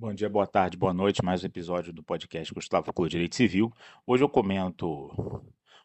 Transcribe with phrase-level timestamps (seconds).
[0.00, 1.24] Bom dia, boa tarde, boa noite.
[1.24, 3.72] Mais um episódio do podcast Gustavo Clô Direito Civil.
[4.06, 5.10] Hoje eu comento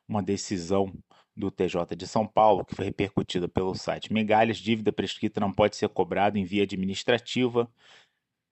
[0.08, 0.94] uma decisão
[1.36, 4.57] do TJ de São Paulo que foi repercutida pelo site Migalhas.
[4.57, 7.68] Dívida prescrita não pode ser cobrada em via administrativa.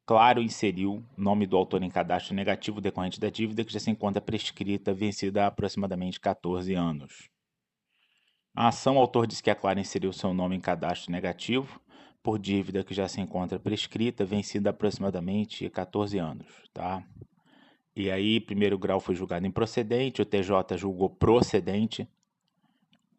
[0.04, 4.20] Claro, inseriu nome do autor em cadastro negativo decorrente da dívida que já se encontra
[4.20, 7.30] prescrita, vencida há aproximadamente 14 anos.
[8.56, 11.80] A ação, o autor diz que a Claro inseriu seu nome em cadastro negativo
[12.24, 17.04] por dívida que já se encontra prescrita, vencida aproximadamente 14 anos, tá?
[17.96, 22.08] E aí, primeiro grau foi julgado improcedente, o TJ julgou procedente.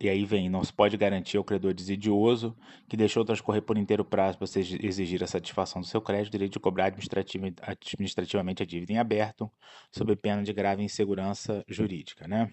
[0.01, 2.57] E aí vem, não se pode garantir ao credor desidioso
[2.89, 4.49] que deixou transcorrer por inteiro prazo para
[4.81, 9.49] exigir a satisfação do seu crédito, direito de cobrar administrativamente a dívida em aberto,
[9.93, 12.51] sob pena de grave insegurança jurídica, né?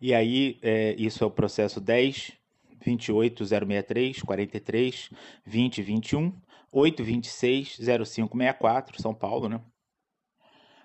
[0.00, 2.32] E aí, é, isso é o processo 10
[2.84, 5.10] 28 063 43
[5.44, 6.32] 20 21
[6.70, 9.60] 826 0564 São Paulo, né?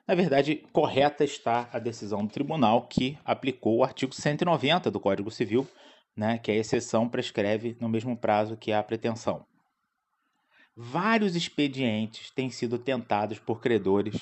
[0.07, 5.29] Na verdade, correta está a decisão do tribunal que aplicou o artigo 190 do Código
[5.29, 5.67] Civil,
[6.17, 9.45] né, que a exceção prescreve no mesmo prazo que a pretensão.
[10.75, 14.15] Vários expedientes têm sido tentados por credores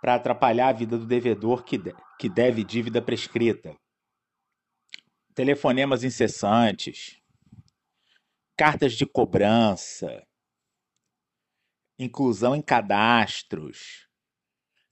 [0.00, 3.74] para atrapalhar a vida do devedor que, de, que deve dívida prescrita.
[5.34, 7.18] Telefonemas incessantes,
[8.56, 10.24] cartas de cobrança,
[11.98, 14.08] inclusão em cadastros,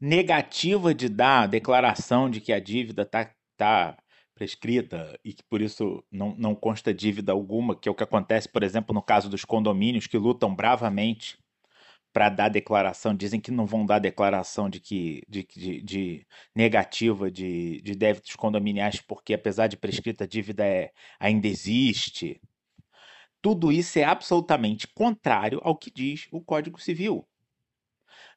[0.00, 3.96] negativa de dar declaração de que a dívida está tá
[4.34, 8.48] prescrita e que por isso não, não consta dívida alguma, que é o que acontece,
[8.48, 11.38] por exemplo, no caso dos condomínios que lutam bravamente
[12.12, 17.30] para dar declaração, dizem que não vão dar declaração de que de, de, de negativa
[17.30, 22.40] de, de débitos condominiais, porque apesar de prescrita a dívida é, ainda existe.
[23.42, 27.26] Tudo isso é absolutamente contrário ao que diz o Código Civil.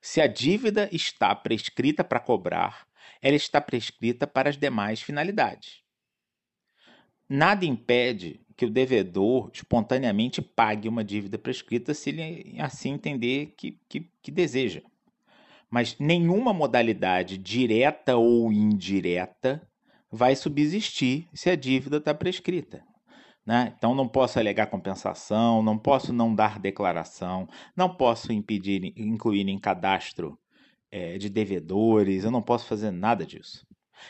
[0.02, 2.88] Se a dívida está prescrita para cobrar,
[3.22, 5.84] ela está prescrita para as demais finalidades.
[7.30, 13.80] Nada impede que o devedor espontaneamente pague uma dívida prescrita se ele assim entender que,
[13.88, 14.82] que, que deseja.
[15.70, 19.68] Mas nenhuma modalidade direta ou indireta
[20.10, 22.84] vai subsistir se a dívida está prescrita.
[23.46, 23.74] Né?
[23.78, 29.60] Então, não posso alegar compensação, não posso não dar declaração, não posso impedir, incluir em
[29.60, 30.40] cadastro
[30.92, 33.66] é, de devedores, eu não posso fazer nada disso.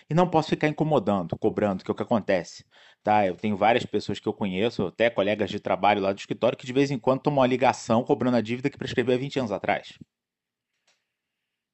[0.09, 2.65] E não posso ficar incomodando, cobrando, que é o que acontece.
[3.03, 3.27] Tá?
[3.27, 6.65] Eu tenho várias pessoas que eu conheço, até colegas de trabalho lá do escritório, que
[6.65, 9.51] de vez em quando tomam uma ligação cobrando a dívida que prescreveu há 20 anos
[9.51, 9.99] atrás.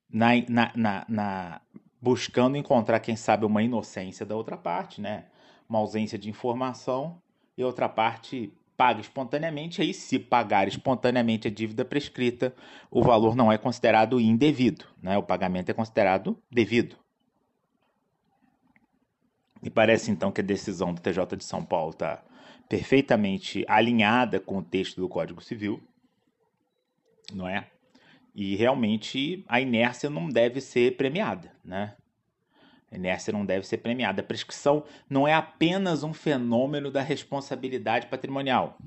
[0.10, 1.62] Na, na, na, na,
[2.02, 5.28] buscando encontrar, quem sabe, uma inocência da outra parte, né?
[5.70, 7.22] uma ausência de informação
[7.57, 12.56] e outra parte paga espontaneamente, aí se pagar espontaneamente a dívida prescrita,
[12.89, 15.17] o valor não é considerado indevido, né?
[15.17, 16.95] o pagamento é considerado devido.
[19.62, 22.23] Me parece então que a decisão do TJ de São Paulo está
[22.67, 25.79] perfeitamente alinhada com o texto do Código Civil,
[27.31, 27.69] não é?
[28.33, 31.95] E realmente a inércia não deve ser premiada, né?
[32.91, 34.22] A inércia não deve ser premiada.
[34.22, 38.78] A prescrição não é apenas um fenômeno da responsabilidade patrimonial.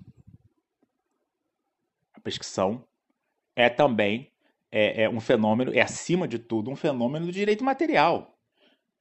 [2.12, 2.86] A prescrição
[3.56, 4.30] é também
[4.70, 8.36] é, é um fenômeno, é acima de tudo um fenômeno do direito material,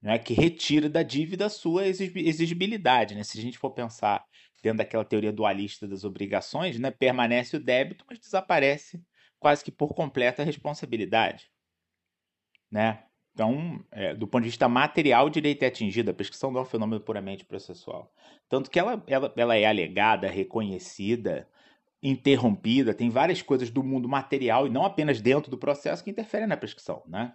[0.02, 3.16] né, que retira da dívida a sua exigibilidade.
[3.16, 3.24] Né?
[3.24, 4.24] Se a gente for pensar
[4.62, 9.04] dentro daquela teoria dualista das obrigações, né, permanece o débito, mas desaparece
[9.40, 11.50] quase que por completa a responsabilidade.
[12.72, 13.04] Né?
[13.34, 16.12] Então, é, do ponto de vista material, o direito é atingido.
[16.12, 18.14] A prescrição não é um fenômeno puramente processual.
[18.48, 21.48] Tanto que ela, ela, ela é alegada, reconhecida,
[22.02, 26.48] interrompida, tem várias coisas do mundo material e não apenas dentro do processo que interferem
[26.48, 27.34] na prescrição, né?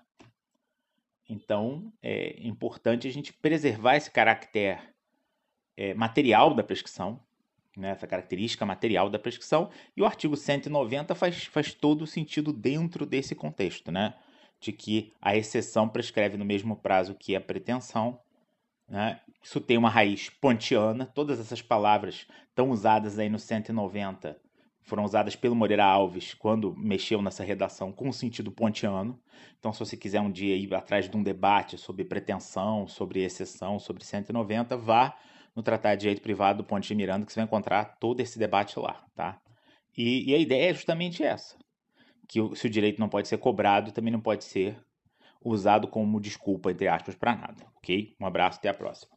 [1.29, 4.79] Então, é importante a gente preservar esse caráter
[5.77, 7.21] é, material da prescrição,
[7.77, 12.53] né, essa característica material da prescrição, e o artigo 190 faz, faz todo o sentido
[12.53, 14.15] dentro desse contexto, né?
[14.61, 18.21] De que a exceção prescreve no mesmo prazo que a pretensão.
[18.89, 19.21] Né?
[19.43, 21.07] Isso tem uma raiz pontiana.
[21.07, 24.37] Todas essas palavras estão usadas aí no 190
[24.89, 29.21] foram usadas pelo Moreira Alves quando mexeu nessa redação com sentido pontiano.
[29.59, 33.79] Então, se você quiser um dia ir atrás de um debate sobre pretensão, sobre exceção,
[33.79, 35.15] sobre 190, vá
[35.55, 38.39] no Tratado de Direito Privado do Ponte de Miranda, que você vai encontrar todo esse
[38.39, 39.39] debate lá, tá?
[39.97, 41.57] E, e a ideia é justamente essa
[42.29, 44.79] que se o direito não pode ser cobrado, também não pode ser
[45.43, 48.15] usado como desculpa, entre aspas, para nada, ok?
[48.21, 49.13] Um abraço, até a próxima.